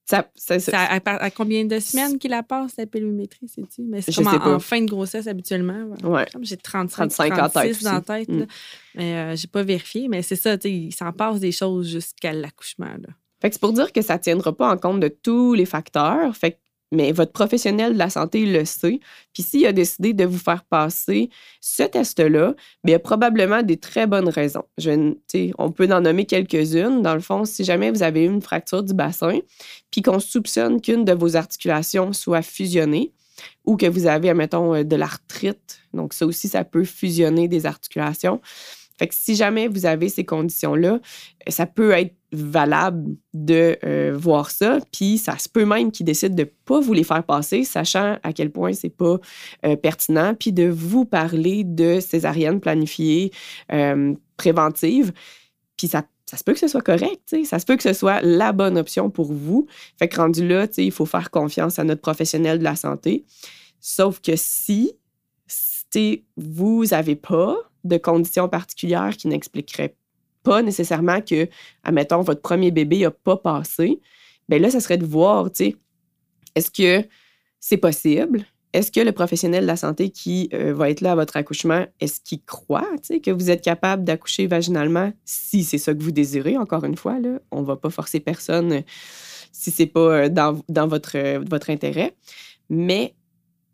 Ça, 0.06 0.24
à, 0.72 1.30
combien 1.30 1.64
de 1.64 1.80
semaines 1.80 2.16
qu'il 2.18 2.30
la 2.30 2.44
passe, 2.44 2.76
la 2.78 2.86
pelvimétrie, 2.86 3.48
sais-tu? 3.48 3.82
Mais 3.82 4.00
c'est 4.02 4.14
comme 4.14 4.28
en, 4.28 4.60
fin 4.60 4.80
de 4.80 4.88
grossesse 4.88 5.26
habituellement. 5.26 5.88
Ouais. 6.04 6.26
J'ai 6.42 6.56
35, 6.56 7.08
36 7.08 7.82
dans 7.82 7.92
la 7.92 8.00
tête. 8.00 8.28
Mm. 8.28 8.46
Mais 8.94 9.16
euh, 9.16 9.36
j'ai 9.36 9.48
pas 9.48 9.64
vérifié. 9.64 10.06
Mais 10.06 10.22
c'est 10.22 10.36
ça, 10.36 10.56
il 10.62 10.94
s'en 10.94 11.12
passe 11.12 11.40
des 11.40 11.50
choses 11.50 11.88
jusqu'à 11.90 12.32
l'accouchement. 12.32 12.94
Fait 13.40 13.48
que 13.48 13.54
c'est 13.54 13.60
pour 13.60 13.72
dire 13.72 13.92
que 13.92 14.00
ça 14.00 14.14
ne 14.14 14.20
tiendra 14.20 14.56
pas 14.56 14.72
en 14.72 14.76
compte 14.76 15.00
de 15.00 15.08
tous 15.08 15.54
les 15.54 15.66
facteurs. 15.66 16.36
Fait 16.36 16.52
que 16.52 16.56
mais 16.92 17.12
votre 17.12 17.32
professionnel 17.32 17.94
de 17.94 17.98
la 17.98 18.10
santé 18.10 18.46
le 18.46 18.64
sait. 18.64 19.00
Puis 19.32 19.42
s'il 19.42 19.66
a 19.66 19.72
décidé 19.72 20.12
de 20.12 20.24
vous 20.24 20.38
faire 20.38 20.64
passer 20.64 21.30
ce 21.60 21.82
test-là, 21.82 22.54
il 22.84 22.90
y 22.90 22.94
a 22.94 22.98
probablement 22.98 23.62
des 23.62 23.76
très 23.76 24.06
bonnes 24.06 24.28
raisons. 24.28 24.64
Je, 24.78 25.14
on 25.58 25.72
peut 25.72 25.92
en 25.92 26.00
nommer 26.00 26.26
quelques-unes. 26.26 27.02
Dans 27.02 27.14
le 27.14 27.20
fond, 27.20 27.44
si 27.44 27.64
jamais 27.64 27.90
vous 27.90 28.02
avez 28.02 28.24
une 28.24 28.42
fracture 28.42 28.82
du 28.82 28.94
bassin, 28.94 29.38
puis 29.90 30.02
qu'on 30.02 30.20
soupçonne 30.20 30.80
qu'une 30.80 31.04
de 31.04 31.12
vos 31.12 31.36
articulations 31.36 32.12
soit 32.12 32.42
fusionnée, 32.42 33.12
ou 33.64 33.76
que 33.76 33.86
vous 33.86 34.06
avez, 34.06 34.30
admettons, 34.30 34.74
euh, 34.74 34.84
de 34.84 34.96
l'arthrite, 34.96 35.80
donc 35.92 36.14
ça 36.14 36.26
aussi, 36.26 36.48
ça 36.48 36.64
peut 36.64 36.84
fusionner 36.84 37.48
des 37.48 37.66
articulations. 37.66 38.40
Fait 38.98 39.08
que 39.08 39.14
si 39.14 39.34
jamais 39.36 39.68
vous 39.68 39.86
avez 39.86 40.08
ces 40.08 40.24
conditions-là, 40.24 41.00
ça 41.48 41.66
peut 41.66 41.92
être 41.92 42.14
valable 42.32 43.16
de 43.34 43.78
euh, 43.84 44.12
voir 44.16 44.50
ça, 44.50 44.78
puis 44.92 45.18
ça 45.18 45.38
se 45.38 45.48
peut 45.48 45.64
même 45.64 45.92
qu'ils 45.92 46.06
décident 46.06 46.34
de 46.34 46.50
pas 46.64 46.80
vous 46.80 46.92
les 46.92 47.04
faire 47.04 47.22
passer, 47.24 47.64
sachant 47.64 48.18
à 48.22 48.32
quel 48.32 48.50
point 48.50 48.72
c'est 48.72 48.90
pas 48.90 49.18
euh, 49.64 49.76
pertinent, 49.76 50.34
puis 50.34 50.52
de 50.52 50.68
vous 50.68 51.04
parler 51.04 51.64
de 51.64 52.00
césarienne 52.00 52.60
planifiée 52.60 53.32
euh, 53.72 54.14
préventive, 54.36 55.12
puis 55.76 55.88
ça 55.88 56.02
ça 56.28 56.36
se 56.36 56.42
peut 56.42 56.54
que 56.54 56.58
ce 56.58 56.66
soit 56.66 56.82
correct, 56.82 57.36
ça 57.44 57.60
se 57.60 57.64
peut 57.64 57.76
que 57.76 57.84
ce 57.84 57.92
soit 57.92 58.20
la 58.20 58.50
bonne 58.50 58.76
option 58.76 59.10
pour 59.10 59.32
vous. 59.32 59.68
Fait 59.96 60.08
que 60.08 60.16
rendu 60.16 60.44
là, 60.44 60.66
il 60.76 60.90
faut 60.90 61.06
faire 61.06 61.30
confiance 61.30 61.78
à 61.78 61.84
notre 61.84 62.00
professionnel 62.00 62.58
de 62.58 62.64
la 62.64 62.74
santé. 62.74 63.24
Sauf 63.78 64.20
que 64.20 64.34
si 64.34 64.96
vous 66.36 66.84
n'avez 66.90 67.16
pas 67.16 67.56
de 67.88 67.96
conditions 67.96 68.48
particulières 68.48 69.16
qui 69.16 69.28
n'expliqueraient 69.28 69.96
pas 70.42 70.62
nécessairement 70.62 71.20
que, 71.20 71.48
admettons, 71.82 72.22
votre 72.22 72.40
premier 72.40 72.70
bébé 72.70 73.00
n'a 73.00 73.10
pas 73.10 73.36
passé, 73.36 74.00
bien 74.48 74.58
là, 74.58 74.70
ça 74.70 74.80
serait 74.80 74.98
de 74.98 75.06
voir, 75.06 75.50
tu 75.50 75.64
sais, 75.64 75.76
est-ce 76.54 76.70
que 76.70 77.06
c'est 77.58 77.76
possible? 77.76 78.44
Est-ce 78.72 78.92
que 78.92 79.00
le 79.00 79.12
professionnel 79.12 79.62
de 79.62 79.66
la 79.66 79.76
santé 79.76 80.10
qui 80.10 80.48
euh, 80.52 80.74
va 80.74 80.90
être 80.90 81.00
là 81.00 81.12
à 81.12 81.14
votre 81.14 81.36
accouchement, 81.36 81.86
est-ce 81.98 82.20
qu'il 82.20 82.42
croit 82.44 82.86
que 83.22 83.30
vous 83.30 83.50
êtes 83.50 83.62
capable 83.62 84.04
d'accoucher 84.04 84.46
vaginalement 84.46 85.12
si 85.24 85.64
c'est 85.64 85.78
ça 85.78 85.94
que 85.94 86.02
vous 86.02 86.10
désirez? 86.12 86.56
Encore 86.58 86.84
une 86.84 86.96
fois, 86.96 87.18
là, 87.18 87.40
on 87.50 87.62
ne 87.62 87.66
va 87.66 87.76
pas 87.76 87.90
forcer 87.90 88.20
personne 88.20 88.72
euh, 88.72 88.80
si 89.50 89.70
ce 89.70 89.82
n'est 89.82 89.88
pas 89.88 90.00
euh, 90.00 90.28
dans, 90.28 90.60
dans 90.68 90.86
votre, 90.86 91.38
votre 91.48 91.70
intérêt. 91.70 92.14
Mais 92.68 93.14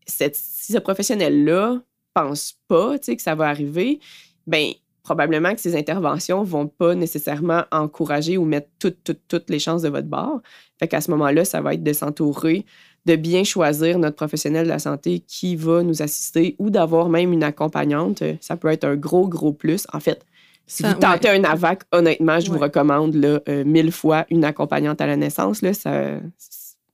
si 0.06 0.72
ce 0.72 0.78
professionnel-là 0.78 1.82
pense 2.14 2.54
pas 2.68 2.98
que 2.98 3.22
ça 3.22 3.34
va 3.34 3.48
arriver, 3.48 4.00
ben 4.46 4.72
probablement 5.02 5.54
que 5.54 5.60
ces 5.60 5.76
interventions 5.76 6.44
vont 6.44 6.68
pas 6.68 6.94
nécessairement 6.94 7.64
encourager 7.72 8.36
ou 8.36 8.44
mettre 8.44 8.68
toutes, 8.78 9.02
toutes, 9.02 9.20
toutes 9.28 9.50
les 9.50 9.58
chances 9.58 9.82
de 9.82 9.88
votre 9.88 10.06
bord. 10.06 10.40
Fait 10.78 10.88
qu'à 10.88 11.00
ce 11.00 11.10
moment-là, 11.10 11.44
ça 11.44 11.60
va 11.60 11.74
être 11.74 11.82
de 11.82 11.92
s'entourer, 11.92 12.64
de 13.06 13.16
bien 13.16 13.42
choisir 13.42 13.98
notre 13.98 14.16
professionnel 14.16 14.64
de 14.64 14.68
la 14.68 14.78
santé 14.78 15.20
qui 15.26 15.56
va 15.56 15.82
nous 15.82 16.02
assister 16.02 16.54
ou 16.58 16.70
d'avoir 16.70 17.08
même 17.08 17.32
une 17.32 17.42
accompagnante. 17.42 18.22
Ça 18.40 18.56
peut 18.56 18.68
être 18.68 18.84
un 18.84 18.94
gros, 18.94 19.26
gros 19.26 19.52
plus. 19.52 19.86
En 19.92 19.98
fait, 19.98 20.24
si 20.66 20.84
vous 20.84 20.94
tentez 20.94 21.28
un 21.28 21.42
AVAC, 21.42 21.82
honnêtement, 21.90 22.38
je 22.38 22.50
vous 22.50 22.58
recommande 22.58 23.14
là, 23.14 23.40
euh, 23.48 23.64
mille 23.64 23.90
fois 23.90 24.24
une 24.30 24.44
accompagnante 24.44 25.00
à 25.00 25.06
la 25.06 25.16
naissance. 25.16 25.62
Là, 25.62 25.74
ça, 25.74 26.20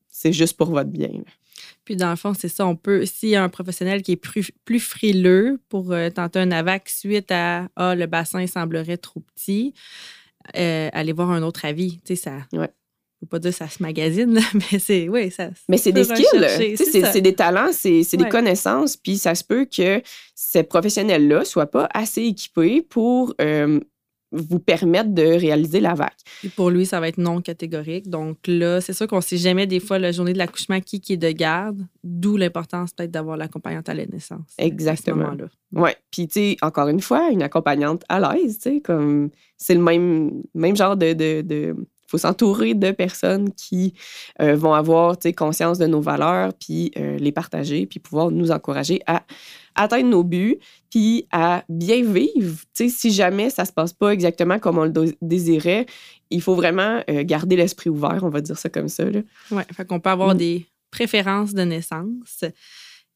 c'est 0.08 0.32
juste 0.32 0.56
pour 0.56 0.70
votre 0.70 0.90
bien. 0.90 1.10
Puis 1.88 1.96
dans 1.96 2.10
le 2.10 2.16
fond, 2.16 2.34
c'est 2.34 2.48
ça, 2.48 2.66
on 2.66 2.76
peut, 2.76 3.06
s'il 3.06 3.30
y 3.30 3.34
a 3.34 3.42
un 3.42 3.48
professionnel 3.48 4.02
qui 4.02 4.12
est 4.12 4.16
plus, 4.16 4.52
plus 4.66 4.78
frileux 4.78 5.58
pour 5.70 5.90
euh, 5.92 6.10
tenter 6.10 6.38
un 6.38 6.50
AVAC 6.50 6.86
suite 6.86 7.30
à 7.30 7.70
Ah, 7.76 7.94
le 7.94 8.04
bassin 8.04 8.46
semblerait 8.46 8.98
trop 8.98 9.20
petit, 9.20 9.72
euh, 10.54 10.90
aller 10.92 11.14
voir 11.14 11.30
un 11.30 11.42
autre 11.42 11.64
avis. 11.64 11.98
Tu 12.04 12.14
sais, 12.14 12.24
ça. 12.24 12.32
Ouais. 12.52 12.68
Je 13.22 13.26
pas 13.26 13.38
dire 13.38 13.54
ça 13.54 13.70
se 13.70 13.82
magazine, 13.82 14.38
mais 14.54 14.78
c'est 14.78 15.08
oui, 15.08 15.30
ça. 15.30 15.48
Mais 15.70 15.78
c'est 15.78 15.92
des 15.92 16.04
skills, 16.04 16.76
c'est 16.76 17.22
des 17.22 17.34
talents, 17.34 17.72
c'est 17.72 18.04
des 18.18 18.28
connaissances, 18.28 18.98
puis 18.98 19.16
ça 19.16 19.34
se 19.34 19.42
peut 19.42 19.64
que 19.64 20.02
ces 20.34 20.64
professionnels-là 20.64 21.46
soient 21.46 21.70
pas 21.70 21.88
assez 21.94 22.20
équipés 22.20 22.82
pour 22.82 23.34
euh, 23.40 23.80
vous 24.30 24.58
permettre 24.58 25.10
de 25.10 25.22
réaliser 25.22 25.80
la 25.80 25.94
vague. 25.94 26.10
Et 26.44 26.48
pour 26.48 26.70
lui, 26.70 26.86
ça 26.86 27.00
va 27.00 27.08
être 27.08 27.18
non 27.18 27.40
catégorique. 27.40 28.08
Donc 28.08 28.38
là, 28.46 28.80
c'est 28.80 28.92
sûr 28.92 29.06
qu'on 29.06 29.16
ne 29.16 29.22
sait 29.22 29.38
jamais 29.38 29.66
des 29.66 29.80
fois 29.80 29.98
la 29.98 30.12
journée 30.12 30.32
de 30.32 30.38
l'accouchement 30.38 30.80
qui, 30.80 31.00
qui 31.00 31.14
est 31.14 31.18
de 31.18 31.30
garde, 31.30 31.86
d'où 32.04 32.36
l'importance 32.36 32.92
peut-être 32.92 33.10
d'avoir 33.10 33.36
l'accompagnante 33.36 33.88
à 33.88 33.94
la 33.94 34.06
naissance. 34.06 34.54
Exactement. 34.58 35.32
Oui. 35.72 35.90
Puis, 36.10 36.28
tu 36.28 36.40
sais, 36.40 36.56
encore 36.62 36.88
une 36.88 37.00
fois, 37.00 37.30
une 37.30 37.42
accompagnante 37.42 38.04
à 38.08 38.20
l'aise, 38.20 38.58
tu 38.58 38.70
sais, 38.70 38.80
comme 38.80 39.30
c'est 39.56 39.74
le 39.74 39.82
même, 39.82 40.42
même 40.54 40.76
genre 40.76 40.96
de, 40.96 41.12
de, 41.12 41.74
faut 42.08 42.18
s'entourer 42.18 42.74
de 42.74 42.90
personnes 42.90 43.52
qui 43.52 43.94
euh, 44.40 44.56
vont 44.56 44.72
avoir 44.72 45.16
conscience 45.36 45.78
de 45.78 45.86
nos 45.86 46.00
valeurs, 46.00 46.52
puis 46.54 46.90
euh, 46.96 47.18
les 47.18 47.32
partager, 47.32 47.86
puis 47.86 48.00
pouvoir 48.00 48.30
nous 48.30 48.50
encourager 48.50 49.00
à 49.06 49.22
atteindre 49.78 50.08
nos 50.08 50.24
buts, 50.24 50.58
puis 50.90 51.26
à 51.30 51.64
bien 51.68 52.02
vivre. 52.02 52.56
si 52.74 53.10
jamais 53.10 53.50
ça 53.50 53.64
se 53.64 53.72
passe 53.72 53.92
pas 53.92 54.10
exactement 54.10 54.58
comme 54.58 54.78
on 54.78 54.84
le 54.84 55.14
désirait, 55.22 55.86
il 56.30 56.42
faut 56.42 56.54
vraiment 56.54 57.02
euh, 57.08 57.24
garder 57.24 57.56
l'esprit 57.56 57.90
ouvert, 57.90 58.20
on 58.22 58.28
va 58.28 58.40
dire 58.40 58.58
ça 58.58 58.68
comme 58.68 58.88
ça. 58.88 59.04
Oui, 59.50 59.62
fait 59.72 59.84
qu'on 59.86 60.00
peut 60.00 60.10
avoir 60.10 60.34
mm. 60.34 60.38
des 60.38 60.66
préférences 60.90 61.54
de 61.54 61.62
naissance 61.62 62.44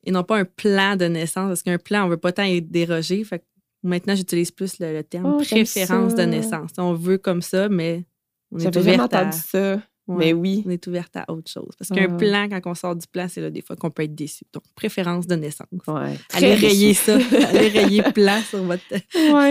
et 0.04 0.10
non 0.10 0.24
pas 0.24 0.38
un 0.38 0.44
plan 0.44 0.96
de 0.96 1.04
naissance, 1.04 1.48
parce 1.48 1.62
qu'un 1.62 1.78
plan, 1.78 2.04
on 2.04 2.08
veut 2.08 2.16
pas 2.16 2.32
tant 2.32 2.42
être 2.42 2.70
dérogé. 2.70 3.22
Fait 3.24 3.44
maintenant, 3.82 4.14
j'utilise 4.14 4.50
plus 4.50 4.78
le, 4.80 5.02
terme 5.02 5.36
oh, 5.38 5.42
préférence 5.42 6.14
de 6.14 6.22
naissance. 6.22 6.70
On 6.78 6.94
veut 6.94 7.18
comme 7.18 7.42
ça, 7.42 7.68
mais 7.68 8.04
on 8.50 8.58
est 8.58 8.76
ouvert 8.76 9.08
à... 9.10 9.32
ça. 9.32 9.80
Mais 10.18 10.32
oui. 10.32 10.62
On 10.66 10.70
est 10.70 10.86
ouverte 10.86 11.16
à 11.16 11.30
autre 11.30 11.50
chose. 11.50 11.70
Parce 11.78 11.90
qu'un 11.90 12.16
plan, 12.16 12.48
quand 12.48 12.70
on 12.70 12.74
sort 12.74 12.96
du 12.96 13.06
plan, 13.06 13.26
c'est 13.28 13.40
là 13.40 13.50
des 13.50 13.62
fois 13.62 13.76
qu'on 13.76 13.90
peut 13.90 14.02
être 14.02 14.14
déçu. 14.14 14.44
Donc, 14.52 14.62
préférence 14.74 15.26
de 15.26 15.34
naissance. 15.34 15.68
Ouais, 15.86 16.18
allez 16.32 16.54
rayer 16.54 16.94
ça. 16.94 17.14
allez 17.14 17.68
rayer 17.68 18.02
plan 18.14 18.40
sur 18.42 18.62
votre, 18.62 18.82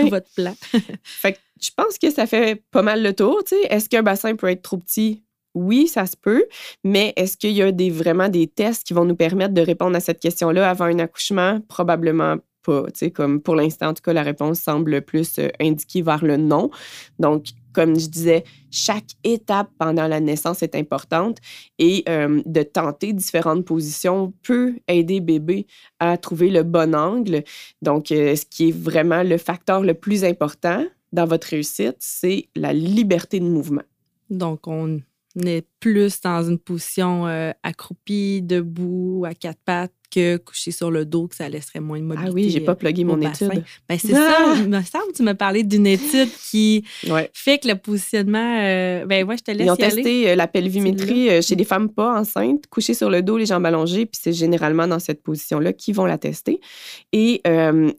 votre 0.08 0.30
plan. 0.34 0.54
fait 1.02 1.32
que 1.34 1.38
je 1.60 1.70
pense 1.76 1.98
que 1.98 2.10
ça 2.10 2.26
fait 2.26 2.62
pas 2.70 2.82
mal 2.82 3.02
le 3.02 3.12
tour. 3.14 3.42
Est-ce 3.70 3.88
qu'un 3.88 4.02
bassin 4.02 4.34
peut 4.34 4.48
être 4.48 4.62
trop 4.62 4.78
petit? 4.78 5.22
Oui, 5.54 5.86
ça 5.86 6.06
se 6.06 6.16
peut, 6.16 6.46
mais 6.82 7.12
est-ce 7.16 7.36
qu'il 7.36 7.50
y 7.50 7.60
a 7.60 7.70
des, 7.72 7.90
vraiment 7.90 8.30
des 8.30 8.46
tests 8.46 8.86
qui 8.86 8.94
vont 8.94 9.04
nous 9.04 9.16
permettre 9.16 9.52
de 9.52 9.60
répondre 9.60 9.94
à 9.94 10.00
cette 10.00 10.18
question-là 10.18 10.68
avant 10.68 10.86
un 10.86 10.98
accouchement? 10.98 11.60
Probablement 11.68 12.38
pas. 12.62 12.86
Comme 13.14 13.40
pour 13.40 13.56
l'instant, 13.56 13.88
en 13.88 13.94
tout 13.94 14.02
cas, 14.02 14.12
la 14.12 14.22
réponse 14.22 14.60
semble 14.60 15.02
plus 15.02 15.38
euh, 15.38 15.48
indiquer 15.60 16.02
vers 16.02 16.24
le 16.24 16.36
non. 16.36 16.70
Donc, 17.18 17.46
comme 17.72 17.98
je 17.98 18.08
disais, 18.08 18.44
chaque 18.70 19.10
étape 19.24 19.70
pendant 19.78 20.06
la 20.06 20.20
naissance 20.20 20.62
est 20.62 20.74
importante 20.74 21.38
et 21.78 22.04
euh, 22.08 22.42
de 22.46 22.62
tenter 22.62 23.12
différentes 23.12 23.64
positions 23.64 24.32
peut 24.42 24.74
aider 24.88 25.20
bébé 25.20 25.66
à 25.98 26.16
trouver 26.16 26.50
le 26.50 26.62
bon 26.62 26.94
angle. 26.94 27.44
Donc, 27.80 28.12
euh, 28.12 28.36
ce 28.36 28.44
qui 28.44 28.68
est 28.68 28.76
vraiment 28.76 29.22
le 29.22 29.38
facteur 29.38 29.82
le 29.82 29.94
plus 29.94 30.24
important 30.24 30.84
dans 31.12 31.26
votre 31.26 31.48
réussite, 31.48 31.96
c'est 31.98 32.48
la 32.56 32.72
liberté 32.72 33.40
de 33.40 33.44
mouvement. 33.44 33.82
Donc, 34.30 34.66
on 34.66 35.00
est 35.44 35.66
plus 35.80 36.20
dans 36.20 36.42
une 36.42 36.58
position 36.58 37.26
accroupie, 37.62 38.40
debout, 38.42 39.24
à 39.26 39.34
quatre 39.34 39.60
pattes 39.64 39.92
que 40.12 40.36
coucher 40.36 40.70
sur 40.70 40.90
le 40.90 41.04
dos, 41.04 41.26
que 41.26 41.34
ça 41.34 41.48
laisserait 41.48 41.80
moins 41.80 41.98
de 41.98 42.04
mobilité. 42.04 42.30
Ah 42.30 42.34
oui, 42.34 42.50
j'ai 42.50 42.60
pas 42.60 42.74
plugué 42.74 43.04
mon 43.04 43.20
étude. 43.20 43.64
Ben, 43.88 43.98
c'est 43.98 44.12
ça, 44.12 44.54
il 44.56 44.68
me 44.68 44.82
semble 44.82 45.06
que 45.12 45.16
tu 45.16 45.22
m'as 45.22 45.34
parlé 45.34 45.62
d'une 45.62 45.86
étude 45.86 46.28
qui 46.50 46.84
fait 47.32 47.58
que 47.58 47.68
le 47.68 47.76
positionnement. 47.76 48.60
Euh, 48.60 49.06
ben 49.06 49.26
ouais, 49.26 49.36
je 49.36 49.42
te 49.42 49.50
laisse. 49.50 49.66
Ils 49.66 49.70
ont 49.70 49.76
testé 49.76 50.30
euh, 50.30 50.34
la 50.34 50.46
pelvimétrie 50.46 51.30
euh, 51.30 51.42
chez 51.42 51.56
des 51.56 51.64
femmes 51.64 51.88
pas 51.88 52.20
enceintes, 52.20 52.66
couchées 52.68 52.94
sur 52.94 53.10
le 53.10 53.22
dos, 53.22 53.38
les 53.38 53.46
jambes 53.46 53.66
allongées, 53.66 54.06
puis 54.06 54.20
c'est 54.22 54.32
généralement 54.32 54.86
dans 54.86 54.98
cette 54.98 55.22
position-là 55.22 55.72
qu'ils 55.72 55.94
vont 55.94 56.06
la 56.06 56.18
tester. 56.18 56.60
Et 57.12 57.42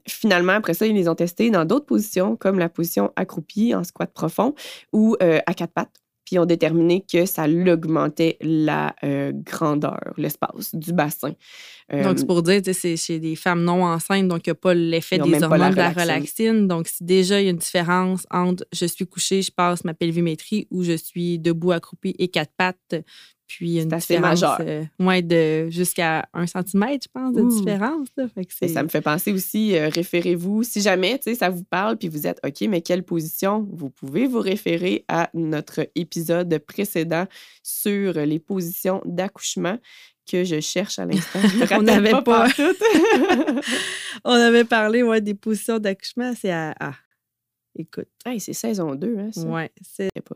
finalement, 0.07 0.53
après 0.53 0.73
ça, 0.73 0.85
ils 0.85 0.95
les 0.95 1.07
ont 1.07 1.15
testés 1.15 1.49
dans 1.49 1.65
d'autres 1.65 1.85
positions, 1.85 2.35
comme 2.35 2.59
la 2.59 2.69
position 2.69 3.11
accroupie 3.15 3.73
en 3.73 3.83
squat 3.83 4.11
profond 4.13 4.53
ou 4.91 5.15
à 5.19 5.53
quatre 5.53 5.73
pattes 5.73 6.02
ont 6.39 6.45
déterminé 6.45 7.03
que 7.11 7.25
ça 7.25 7.45
augmentait 7.47 8.37
la 8.41 8.95
euh, 9.03 9.31
grandeur, 9.33 10.13
l'espace 10.17 10.73
du 10.73 10.93
bassin. 10.93 11.33
donc, 11.91 12.19
c'est 12.19 12.25
pour 12.25 12.41
dire, 12.41 12.61
c'est 12.71 12.97
chez 12.97 13.19
des 13.19 13.35
femmes 13.35 13.63
non 13.63 13.83
enceintes, 13.83 14.27
donc 14.27 14.45
il 14.45 14.49
n'y 14.49 14.51
a 14.51 14.55
pas 14.55 14.73
l'effet 14.73 15.17
des 15.17 15.43
hormones 15.43 15.71
de 15.71 15.75
la 15.75 15.91
relaxine. 15.91 16.67
Donc, 16.67 16.87
si 16.87 17.03
déjà 17.03 17.41
il 17.41 17.45
y 17.45 17.47
a 17.47 17.51
une 17.51 17.57
différence 17.57 18.25
entre 18.31 18.65
je 18.71 18.85
suis 18.85 19.05
couchée, 19.05 19.41
je 19.41 19.51
passe 19.51 19.83
ma 19.83 19.93
pelvimétrie 19.93 20.67
ou 20.71 20.83
je 20.83 20.93
suis 20.93 21.39
debout, 21.39 21.71
accroupi 21.71 22.15
et 22.17 22.27
quatre 22.27 22.53
pattes, 22.57 22.95
puis 23.57 23.79
une 23.79 23.93
assez 23.93 24.17
majeur. 24.17 24.57
Euh, 24.61 24.83
de 25.21 25.69
jusqu'à 25.69 26.27
un 26.33 26.47
centimètre, 26.47 27.05
je 27.07 27.19
pense, 27.19 27.33
de 27.33 27.47
différence. 27.47 28.07
ça 28.67 28.81
me 28.81 28.87
fait 28.87 29.01
penser 29.01 29.31
aussi, 29.31 29.77
euh, 29.77 29.89
référez-vous, 29.89 30.63
si 30.63 30.81
jamais 30.81 31.19
ça 31.35 31.49
vous 31.49 31.63
parle, 31.63 31.97
puis 31.97 32.07
vous 32.07 32.25
êtes 32.25 32.39
OK, 32.43 32.61
mais 32.67 32.81
quelle 32.81 33.03
position? 33.03 33.67
Vous 33.71 33.91
pouvez 33.91 34.25
vous 34.25 34.39
référer 34.39 35.05
à 35.07 35.29
notre 35.35 35.87
épisode 35.93 36.57
précédent 36.59 37.25
sur 37.61 38.13
les 38.13 38.39
positions 38.39 39.03
d'accouchement 39.05 39.77
que 40.29 40.43
je 40.43 40.59
cherche 40.59 40.97
à 40.97 41.05
l'instant? 41.05 41.39
On 41.77 41.83
n'avait 41.83 42.21
pas. 42.23 42.47
On 44.25 44.33
avait 44.33 44.65
parlé 44.65 45.03
ouais, 45.03 45.21
des 45.21 45.35
positions 45.35 45.77
d'accouchement. 45.77 46.33
C'est 46.35 46.51
à. 46.51 46.73
Ah, 46.79 46.95
écoute. 47.77 48.09
c'est 48.39 48.53
saison 48.53 48.95
2, 48.95 49.17
hein, 49.19 49.29
ça? 49.31 49.45
Ouais, 49.45 49.71
c'est. 49.81 50.09
pas. 50.25 50.35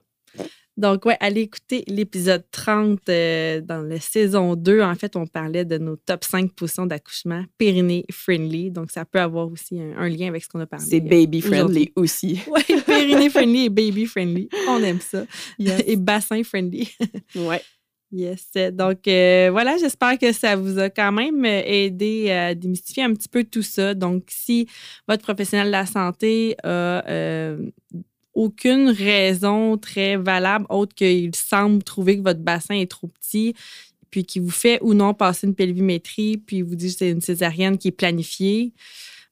Donc, 0.78 1.06
ouais, 1.06 1.18
allez 1.20 1.42
écouter 1.42 1.84
l'épisode 1.88 2.44
30 2.52 3.00
euh, 3.10 3.62
dans 3.62 3.82
la 3.82 4.00
saison 4.00 4.56
2. 4.56 4.82
En 4.84 4.94
fait, 4.94 5.16
on 5.16 5.26
parlait 5.26 5.66
de 5.66 5.80
nos 5.80 5.96
top 5.96 6.24
5 6.24 6.54
positions 6.54 6.86
d'accouchement 6.86 7.44
périnée 7.58 8.06
friendly. 8.12 8.70
Donc, 8.70 8.92
ça 8.92 9.04
peut 9.04 9.20
avoir 9.20 9.52
aussi 9.52 9.82
un, 9.82 10.08
lien 10.08 10.28
avec 10.28 10.44
ce 10.44 10.50
qu'on 10.50 10.60
a 10.60 10.68
parlé. 10.68 10.86
C'est 10.88 11.00
baby 11.00 11.42
friendly 11.42 11.92
aussi. 11.96 12.42
Oui, 12.48 12.62
périnée 12.86 13.30
friendly 13.32 13.66
et 13.66 13.70
baby 13.70 14.06
friendly. 14.06 14.50
On 14.70 14.82
aime 14.84 15.00
ça. 15.00 15.26
Et 15.60 15.96
bassin 15.96 16.44
friendly. 16.44 16.96
ouais. 17.36 17.62
Yes. 18.12 18.52
Donc, 18.72 19.08
euh, 19.08 19.50
voilà, 19.52 19.78
j'espère 19.78 20.18
que 20.18 20.32
ça 20.32 20.56
vous 20.56 20.78
a 20.80 20.90
quand 20.90 21.12
même 21.12 21.44
aidé 21.44 22.30
à 22.32 22.56
démystifier 22.56 23.04
un 23.04 23.14
petit 23.14 23.28
peu 23.28 23.44
tout 23.44 23.64
ça. 23.64 23.96
Donc, 23.96 24.26
si 24.28 24.68
votre 25.08 25.24
professionnel 25.24 25.68
de 25.68 25.72
la 25.72 25.86
santé 25.88 26.56
a 26.64 27.04
euh, 27.10 27.58
aucune 28.38 28.90
raison 28.90 29.78
très 29.78 30.16
valable 30.16 30.66
autre 30.70 30.94
qu'il 30.94 31.36
semble 31.36 31.82
trouver 31.84 32.18
que 32.18 32.24
votre 32.24 32.40
bassin 32.40 32.76
est 32.76 32.90
trop 32.90 33.08
petit, 33.08 33.56
puis 34.12 34.24
qu'il 34.24 34.44
vous 34.44 34.52
fait 34.52 34.80
ou 34.82 34.94
non 34.94 35.14
passer 35.14 35.48
une 35.48 35.56
pelvimétrie, 35.56 36.38
puis 36.38 36.62
vous 36.62 36.76
dit 36.76 36.88
que 36.92 37.00
c'est 37.00 37.10
une 37.10 37.22
césarienne 37.22 37.78
qui 37.78 37.88
est 37.88 37.92
planifiée, 37.92 38.74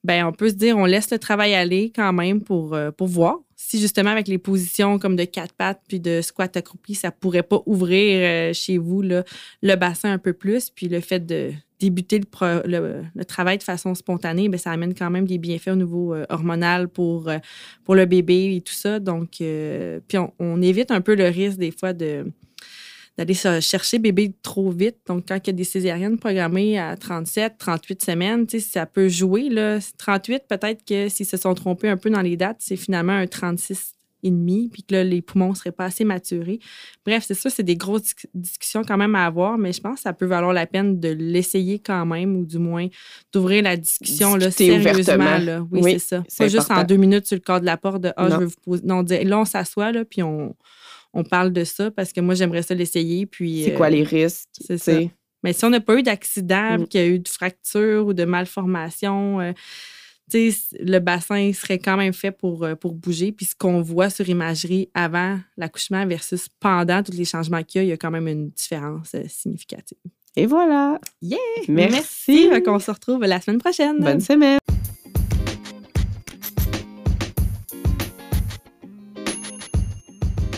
ben 0.04 0.26
on 0.26 0.32
peut 0.32 0.50
se 0.50 0.56
dire 0.56 0.78
on 0.78 0.86
laisse 0.86 1.12
le 1.12 1.20
travail 1.20 1.54
aller 1.54 1.92
quand 1.96 2.14
même 2.14 2.42
pour, 2.42 2.74
euh, 2.74 2.92
pour 2.92 3.08
voir 3.08 3.40
si 3.56 3.80
justement 3.80 4.12
avec 4.12 4.28
les 4.28 4.38
positions 4.38 5.00
comme 5.00 5.16
de 5.16 5.24
quatre 5.24 5.54
pattes 5.54 5.82
puis 5.88 6.00
de 6.00 6.22
squat 6.22 6.56
accroupi, 6.58 6.94
ça 6.94 7.12
pourrait 7.12 7.44
pas 7.44 7.62
ouvrir 7.66 8.20
euh, 8.22 8.54
chez 8.54 8.78
vous 8.78 9.02
le 9.02 9.76
bassin 9.76 10.12
un 10.12 10.18
peu 10.18 10.34
plus. 10.34 10.70
Puis 10.70 10.88
le 10.88 11.00
fait 11.00 11.26
de 11.26 11.52
débuter 11.80 12.22
le, 12.42 13.24
travail 13.28 13.58
de 13.58 13.64
façon 13.64 13.96
spontanée, 13.96 14.50
bien, 14.50 14.58
ça 14.58 14.72
amène 14.72 14.94
quand 14.94 15.10
même 15.10 15.26
des 15.26 15.38
bienfaits 15.38 15.70
au 15.70 15.76
niveau 15.76 16.14
euh, 16.14 16.26
hormonal 16.30 16.88
pour, 16.88 17.32
pour 17.84 17.96
le 17.96 18.06
bébé 18.06 18.56
et 18.56 18.62
tout 18.62 18.74
ça. 18.74 19.00
Donc, 19.00 19.38
puis 19.40 20.18
on, 20.40 20.62
évite 20.62 20.92
un 20.92 21.02
peu 21.02 21.16
le 21.16 21.26
risque 21.26 21.58
des 21.58 21.72
fois 21.72 21.94
de 21.94 22.26
d'aller 23.18 23.34
chercher 23.34 23.98
bébé 23.98 24.34
trop 24.42 24.70
vite. 24.72 24.98
Donc, 25.08 25.26
quand 25.30 25.38
il 25.38 25.48
y 25.48 25.50
a 25.52 25.54
des 25.54 25.64
césariennes 25.64 26.18
programmées 26.18 26.78
à 26.78 26.98
37, 26.98 27.58
38 27.58 28.04
semaines, 28.04 28.46
ça 28.60 28.86
peut 28.86 29.08
jouer. 29.08 29.48
Là. 29.50 29.80
38, 29.98 30.44
peut-être 30.50 30.84
que 30.84 31.08
s'ils 31.08 31.26
se 31.26 31.38
sont 31.38 31.54
trompés 31.54 31.88
un 31.88 31.96
peu 31.96 32.10
dans 32.10 32.22
les 32.22 32.36
dates, 32.36 32.58
c'est 32.60 32.76
finalement 32.76 33.14
un 33.14 33.28
36 33.28 33.96
et 34.24 34.32
demi, 34.32 34.70
puis 34.72 34.84
que 34.84 34.96
là, 34.96 35.04
les 35.04 35.22
poumons 35.22 35.50
ne 35.50 35.56
seraient 35.56 35.72
pas 35.72 35.86
assez 35.86 36.04
maturés. 36.04 36.60
Bref, 37.06 37.26
c'est 37.28 37.34
ça, 37.34 37.50
c'est 37.50 37.64
des 37.64 37.76
grosses 37.76 38.16
discussions 38.34 38.84
quand 38.84 38.98
même 38.98 39.16
à 39.16 39.26
avoir, 39.26 39.58
mais 39.58 39.72
je 39.72 39.82
pense 39.82 39.96
que 39.96 40.02
ça 40.02 40.14
peut 40.14 40.26
valoir 40.26 40.54
la 40.54 40.66
peine 40.66 41.00
de 41.00 41.10
l'essayer 41.10 41.80
quand 41.80 42.06
même, 42.06 42.36
ou 42.36 42.46
du 42.46 42.58
moins 42.58 42.88
d'ouvrir 43.32 43.64
la 43.64 43.78
discussion 43.78 44.36
là, 44.36 44.52
sérieusement. 44.52 45.38
Là. 45.38 45.66
Oui, 45.72 45.94
c'est 45.94 46.00
ça. 46.00 46.24
Pas 46.38 46.48
juste 46.48 46.72
en 46.72 46.84
deux 46.84 46.98
minutes 46.98 47.28
sur 47.28 47.36
le 47.36 47.42
corps 47.42 47.62
de 47.62 47.66
la 47.66 47.78
porte 47.78 48.02
de 48.02 48.14
Ah, 48.18 48.30
je 48.30 48.36
veux 48.38 48.46
vous 48.46 48.56
poser. 48.64 48.84
Non, 48.84 49.04
là, 49.04 49.40
on 49.40 49.46
s'assoit, 49.46 49.92
là, 49.92 50.06
puis 50.06 50.24
on, 50.24 50.56
on 51.14 51.24
parle 51.24 51.54
de 51.54 51.64
ça 51.64 51.92
parce 51.92 52.12
que 52.12 52.22
moi, 52.22 52.36
j'aimerais 52.36 52.64
ça 52.64 52.76
l'essayer. 52.76 53.26
Puis, 53.26 53.64
c'est 53.66 53.74
quoi 53.74 53.90
les 53.90 54.04
euh, 54.04 54.08
risques? 54.08 54.50
C'est 54.60 54.78
ça. 54.78 55.00
Mais 55.44 55.54
si 55.54 55.64
on 55.64 55.70
n'a 55.70 55.80
pas 55.80 55.96
eu 55.96 56.04
d'accident, 56.04 56.80
mm. 56.80 56.88
qu'il 56.88 57.00
y 57.00 57.04
a 57.04 57.08
eu 57.08 57.20
de 57.20 57.30
fracture 57.30 58.08
ou 58.08 58.14
de 58.14 58.26
malformation, 58.26 59.40
euh, 59.40 59.52
le 60.34 61.00
bassin 61.00 61.52
serait 61.54 61.80
quand 61.80 61.98
même 61.98 62.14
fait 62.14 62.32
pour, 62.32 62.64
euh, 62.64 62.76
pour 62.76 62.94
bouger. 62.94 63.32
Puis 63.32 63.46
ce 63.46 63.56
qu'on 63.56 63.82
voit 63.82 64.10
sur 64.10 64.28
imagerie 64.28 64.90
avant 64.94 65.40
l'accouchement 65.58 66.06
versus 66.06 66.48
pendant 66.60 67.04
tous 67.04 67.14
les 67.14 67.26
changements 67.26 67.64
qu'il 67.64 67.80
y 67.80 67.82
a, 67.82 67.84
il 67.86 67.90
y 67.90 67.94
a 67.94 67.98
quand 67.98 68.12
même 68.12 68.28
une 68.28 68.50
différence 68.50 69.16
significative. 69.28 69.98
Et 70.36 70.46
voilà. 70.46 71.00
Yeah! 71.22 71.38
Merci. 71.70 72.50
Merci. 72.50 72.62
On 72.68 72.80
se 72.80 72.92
retrouve 72.92 73.22
la 73.22 73.40
semaine 73.40 73.60
prochaine. 73.60 74.00
Bonne 74.00 74.20
semaine. 74.20 74.60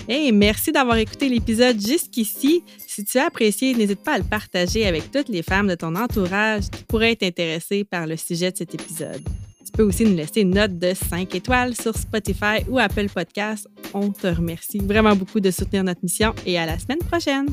Hey, 0.10 0.32
merci 0.32 0.72
d'avoir 0.72 0.96
écouté 0.98 1.28
l'épisode 1.28 1.80
jusqu'ici. 1.86 2.64
Si 2.88 3.04
tu 3.04 3.20
as 3.20 3.26
apprécié, 3.26 3.74
n'hésite 3.74 4.02
pas 4.02 4.14
à 4.14 4.18
le 4.18 4.24
partager 4.24 4.88
avec 4.88 5.12
toutes 5.12 5.28
les 5.28 5.44
femmes 5.44 5.68
de 5.68 5.76
ton 5.76 5.96
entourage 5.96 6.70
qui 6.70 6.86
pourraient 6.86 7.12
être 7.12 7.24
intéressées 7.24 7.84
par 7.84 8.08
le 8.08 8.16
sujet 8.16 8.52
de 8.52 8.58
cet 8.58 8.74
épisode. 8.74 9.22
Peux 9.78 9.84
aussi 9.84 10.06
nous 10.06 10.16
laisser 10.16 10.42
une 10.42 10.56
note 10.56 10.80
de 10.80 10.96
5 10.96 11.36
étoiles 11.36 11.76
sur 11.76 11.96
Spotify 11.96 12.66
ou 12.68 12.80
Apple 12.80 13.10
Podcasts. 13.14 13.68
On 13.94 14.10
te 14.10 14.26
remercie 14.26 14.80
vraiment 14.80 15.16
beaucoup 15.16 15.40
de 15.40 15.52
soutenir 15.52 15.84
notre 15.84 16.02
mission 16.02 16.34
et 16.48 16.58
à 16.58 16.66
la 16.66 16.80
semaine 16.80 16.98
prochaine. 16.98 17.46